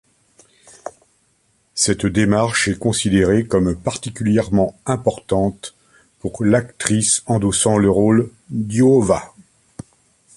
[1.75, 5.75] Cette démarche est considérée comme particulièrement importante
[6.21, 9.35] pour l'actrice endossant le rôle d'Oiwa.